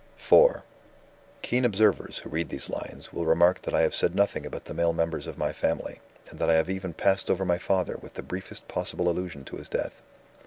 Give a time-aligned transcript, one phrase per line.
[0.19, 0.63] IV
[1.43, 4.73] "Keen observers, who read these lines, will remark that I have said nothing about the
[4.73, 5.99] male members of my family,
[6.31, 9.57] and that I have even passed over my father with the briefest possible allusion to
[9.57, 10.01] his death.